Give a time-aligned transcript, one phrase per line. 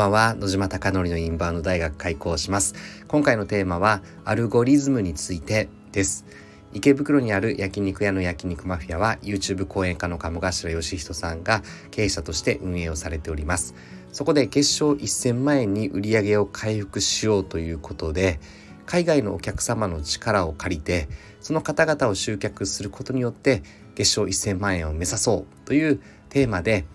[0.00, 0.34] ばんは。
[0.34, 2.74] 野島貴則のインバウンド大学開校します。
[3.06, 6.24] 今回のテーマはアルゴリズムについてです。
[6.72, 13.74] 池袋にある焼肉屋の焼肉マフィアは YouTube 講演家の鴨頭義人さんが経営者として運営をされております。
[14.10, 18.40] そこで月賞1000万円に売り上げを回復しようということで
[18.86, 21.08] 海外のお客様の力を借りて
[21.42, 23.62] その方々を集客することによって
[23.94, 26.86] 月賞1000万円を目指そうというテーマで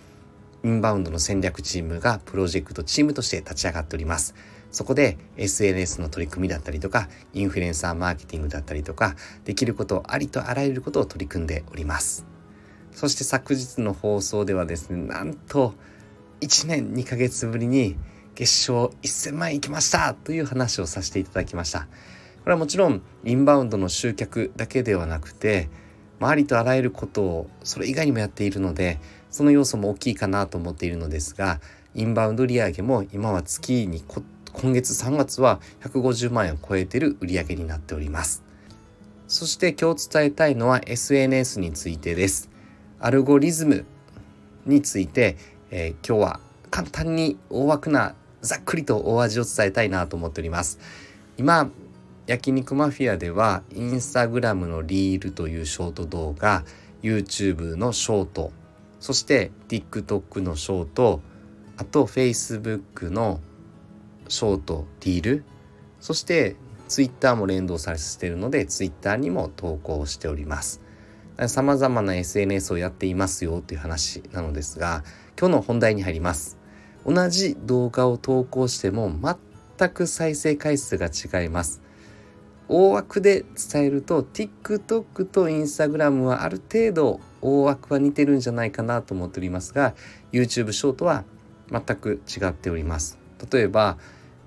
[0.66, 4.34] インバウンドの戦略チームがプロジェクトチームとして立ち上がっております。
[4.72, 12.26] そこで SNS の取り組みだったりとか、インフルエンサーマーケティングだったりとか、できることありとあらゆることを取り組んでおります。
[12.94, 15.76] そして昨日の放送ではですね、なんと
[16.41, 17.96] 1年2ヶ月ぶりに
[18.34, 21.82] 月賞1000万円いきましたという話をさせていただきました。
[21.82, 25.70] これはもちろんインバウンドの集客だけではなくて、
[26.20, 29.00] ありとあらゆることをそれ以外にもやっているので、
[29.36, 31.60] その要素も大きいかなと思っているのですが、
[31.94, 34.02] インバウンド利上げも今は月に
[34.54, 38.44] 今月3月は150万円を超えている売り上げになっております。
[39.27, 42.50] そして今日伝えたいのは SNS についてです。
[42.98, 43.84] アルゴリズム
[44.66, 45.36] について、
[45.70, 46.40] えー、今日は
[46.72, 50.80] 簡単に大枠なざっくりと大味を伝えたいなと思っております。
[51.38, 51.70] 今
[52.26, 56.64] 焼肉マフィアではインスタグラムのリールというショート動画
[57.04, 58.54] YouTube のショート
[58.99, 61.21] そして TikTok のショート
[61.77, 63.41] あと Facebook の
[64.28, 65.44] ショートリール。
[66.00, 66.56] そして
[66.88, 70.81] Twitter も連動させているので Twitter にも投稿しております。
[71.47, 75.03] さまざまな SNS をやっていますよという話なのですが
[75.38, 76.57] 今日の本題に入ります。
[77.06, 79.12] 同じ動画を投稿しても
[79.78, 81.81] 全く再生回数が違います。
[82.68, 89.94] 大枠で伝えると TikTok と Instagram はある程度大枠は似てるんじゃないかなと思っておりますが
[90.31, 91.24] YouTube ショートは
[91.69, 93.19] 全く違っております
[93.52, 93.97] 例えば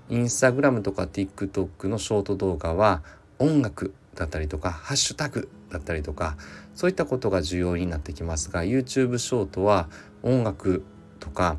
[0.09, 3.01] Instagram とか TikTok のショート動画は
[3.37, 6.35] 音楽だったりとかハッシュタグだったりとか
[6.75, 9.87] そういったことが重要になってきますが YouTube ショートは
[10.23, 10.83] 音楽
[11.19, 11.57] とか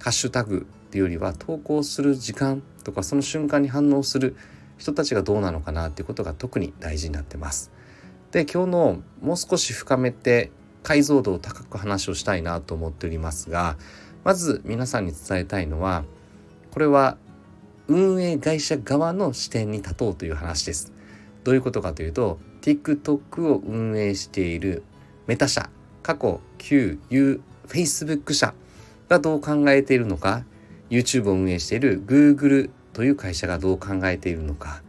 [0.00, 4.36] ハッシュタグっていうよりは投稿する時間とかその瞬間に反応する
[4.78, 7.70] 人たちがどうなのかなっていうことが特に大事になってます。
[8.32, 10.50] で今日のもう少し深めて
[10.82, 13.76] 解像度を高く話をしたいなと思っておりますが
[14.24, 16.04] まず皆さんに伝えたいのは
[16.70, 17.16] これは
[17.88, 20.92] 運営会社側の視点に立とうという話です。
[21.44, 24.84] どういうことかというと TikTok を運営している
[25.26, 25.68] メタ社
[26.02, 28.54] 過去旧 U Facebook 社
[29.08, 30.44] がどう考えているのか
[30.90, 34.82] YouTube を運営している Google という会社がどう考えているのか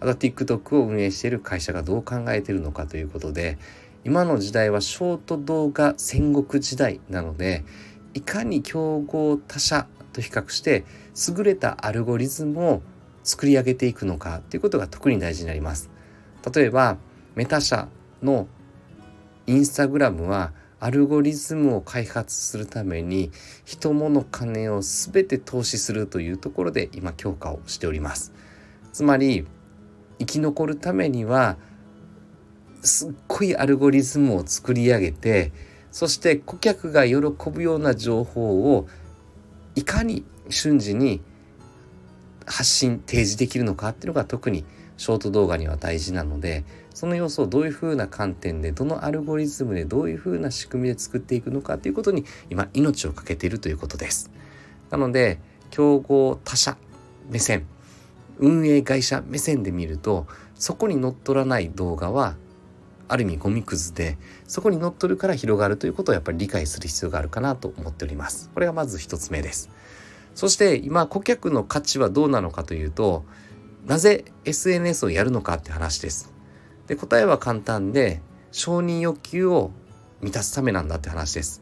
[0.00, 3.58] あとは TikTok を運営している会社がどう考えているのかということで
[4.04, 7.64] 今の時代はショート動画戦国時代なので
[8.14, 10.84] いかに競合他社と比較して
[11.36, 12.82] 優れたアルゴリズムを
[13.22, 15.90] 作り上げていくのかということが特に大事になります。
[16.54, 16.98] 例えば
[17.34, 17.88] メタ社
[18.22, 18.48] の
[19.46, 23.30] インスタグラムはアルゴリズムを開発するために
[23.64, 28.32] 人物金を全て投資するというところで今強化をしております
[28.92, 29.46] つまり
[30.18, 31.56] 生き残るためには
[32.82, 33.12] すっ
[33.44, 35.52] いアルゴリズムを作り上げて
[35.90, 37.16] そして顧客が喜
[37.50, 38.88] ぶような情報を
[39.74, 41.20] いかに瞬時に
[42.46, 44.64] 発信提示できるのかっていうのが特に
[44.96, 46.64] ショート動画には大事なので
[46.94, 54.30] その要素をどういうふうな観点でどのアルゴリズムでどういうふうな仕組みで作っていくのかということに今命を懸けているということです。
[54.90, 55.38] なので
[55.70, 56.76] 競合他社
[57.30, 57.66] 目線
[58.38, 62.36] 運営会社目線で見るとそこに乗っ取らない動画は
[63.12, 64.16] ある意味ゴミくずで
[64.48, 68.50] そこに乗っ取るから広がるということをやっぱり理解する必要があるかなと思っております。
[68.54, 69.70] これがまず一つ目です。
[70.34, 73.24] そして今顧客の価値はどうなのかというと
[73.84, 76.32] なぜ SNS をやるのかって話です。
[76.86, 79.72] で答えは簡単で承認欲求を
[80.22, 81.60] 満たすためなんだって話です。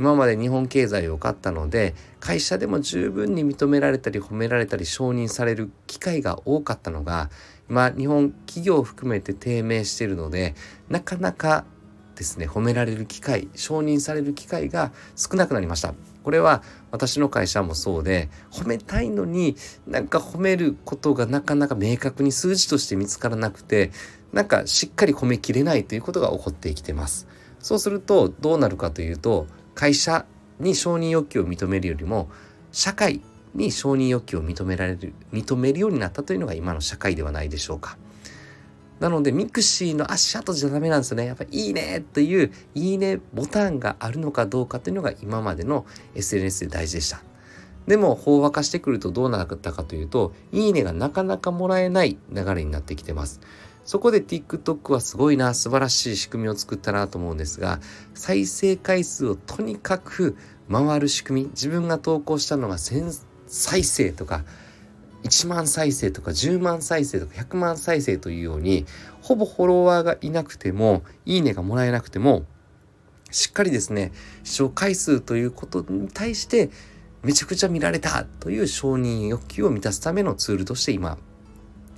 [0.00, 7.28] 今まで日本経済を買ったので会社でも十分に認められたり褒められたり承認される機会が多かったのが
[7.68, 10.54] 今日本企業を含めて低迷しているので
[10.88, 11.66] なかなか
[12.14, 15.92] ですね褒められる機会承認される機会が少なくなりました。
[16.24, 19.56] これは私の会社もそうで褒めたいのに
[19.86, 23.90] なんか褒めることがなかなか明確に数字として見つからなくて
[24.32, 27.26] なんかしっかり褒めきれないということが起こってきてます。
[27.58, 29.46] そうするとどうなるかというと
[29.80, 30.26] 会社
[30.58, 32.28] に承認欲求を認めるよりも
[32.70, 33.22] 社会
[33.54, 37.96] に承認欲求を認められる認めるようになったというのが今の社会ではないでしょうか。
[38.98, 41.24] なのでミクシーの足跡じゃダメなんですよね。
[41.24, 47.22] やっぱいいねといういいねボタンがあるのかどうかというのが今までの SNS で大事でした。
[47.86, 53.40] でも飽和化してくるとどうなったかというといいねがなかなかもらえない流れになってきてます
[53.90, 57.80] そこで TikTok はすごいな素晴らしい仕組みを作ったなと思うんですが
[58.14, 60.36] 再生回数をとにかく
[60.70, 64.44] 回る仕組み自分が投稿したのが1000再生とか
[65.24, 68.86] 1万再生とか10万再生とか100万再生というように
[69.22, 72.44] ほぼフォロワーがいなくてもいいねがもらえなくても
[73.32, 74.12] しっかりですね
[74.44, 76.70] 視聴回数ということに対して
[77.24, 81.18] めちゃくちゃ見られたという承認欲求を満たすためのツールとして今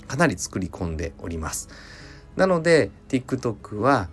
[0.09, 1.69] かなり作り込んでおります。
[2.37, 4.09] なので TikTok は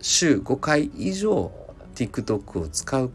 [0.00, 1.52] 週5回以上
[1.94, 3.10] TikTok を使う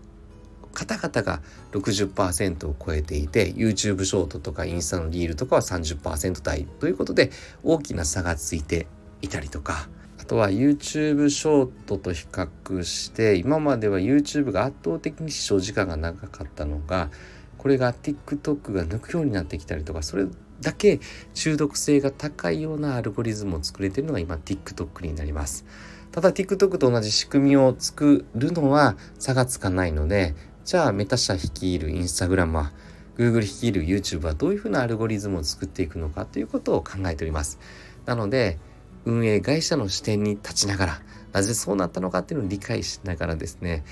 [0.74, 1.42] 方々が
[1.72, 7.32] 60%を超えていて YouTube ショートとかインスタのリールとかは30%台ということで
[7.64, 8.88] 大きな差がついて
[9.22, 9.88] いたりとか
[10.20, 17.10] あとは YouTube ショートと比較して今までは YouTube が圧倒的に視聴時間が長かったのが
[17.58, 20.26] これが TikTok が抜くようになってきたりとかそれ
[20.62, 21.00] だけ
[21.34, 25.66] 中毒性が高いようなアルゴリズムを作れてるのが今 TikTok になります。
[26.12, 32.72] ただ TikTok と同じ仕組みを作るのは差がつかないのでじゃあメタ社率いるインスタグラムは
[33.18, 37.60] Google 率いる YouTube はどういうふうなアルゴリズムを作っていくのかということを考えております。
[38.06, 38.60] なので
[39.06, 41.02] 運営会社の視点に立ちながら
[41.34, 43.84] なぜそうなったのかっていうのを理解しながらですね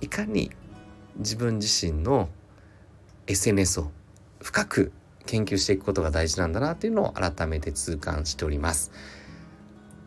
[0.00, 0.50] いかに
[1.16, 2.28] 自分自身の
[3.26, 3.90] SNS を
[4.40, 4.92] 深く
[5.26, 8.90] 研究していくことが大事なんだなっていうのを改めて痛感しております。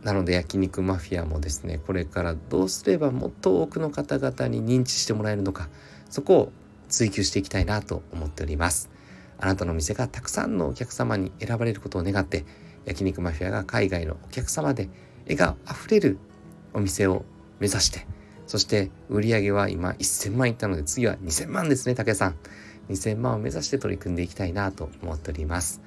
[0.04, 5.70] なので焼肉マフィアもですねこれからどうすればもっと多くの方々に認知してもらえるのか
[6.10, 6.52] そこを
[6.90, 8.90] 追求していきたいなと思っております
[9.40, 12.46] あなたの店がたくさんのお客様に選ばれることを願って
[12.86, 14.90] 焼肉マフィアが海外のお客様で
[15.24, 16.18] 笑顔あふれる
[16.74, 17.24] お店を
[17.60, 18.06] 目指して
[18.46, 22.36] そして売り上げは今1000万いったので次は2000万ですね武さん
[22.90, 25.82] 2000万を目指して取り組んでいきたいなと思っております。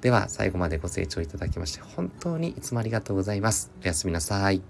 [0.00, 3.70] では最後までご清聴いただきまして本当にいつもありがとうございます。
[3.82, 4.60] おやすみなさい。